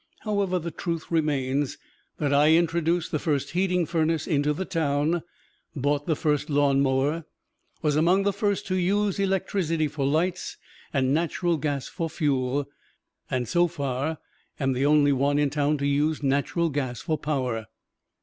[0.21, 1.77] However, the truth remains
[2.17, 5.21] that I introduced the first heating furnace into the town;
[5.75, 7.25] bought the first lawn mower;
[7.83, 10.57] was among the first to use electricity for lights
[10.91, 12.67] and natural gas for fuel;
[13.29, 14.17] and so far,
[14.59, 17.67] am the only one in town to use natural gas for power.